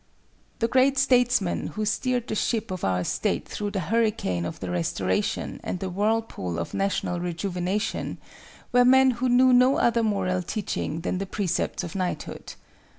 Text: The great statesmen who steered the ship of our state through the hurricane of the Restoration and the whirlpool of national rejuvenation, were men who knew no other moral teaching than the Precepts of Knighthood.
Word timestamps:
The 0.57 0.67
great 0.67 0.97
statesmen 0.97 1.67
who 1.77 1.85
steered 1.85 2.25
the 2.25 2.33
ship 2.33 2.71
of 2.71 2.83
our 2.83 3.03
state 3.03 3.47
through 3.47 3.69
the 3.69 3.81
hurricane 3.81 4.45
of 4.45 4.59
the 4.59 4.71
Restoration 4.71 5.61
and 5.63 5.79
the 5.79 5.91
whirlpool 5.91 6.57
of 6.57 6.73
national 6.73 7.19
rejuvenation, 7.19 8.17
were 8.71 8.83
men 8.83 9.11
who 9.11 9.29
knew 9.29 9.53
no 9.53 9.75
other 9.77 10.01
moral 10.01 10.41
teaching 10.41 11.01
than 11.01 11.19
the 11.19 11.27
Precepts 11.27 11.83
of 11.83 11.93
Knighthood. 11.93 12.55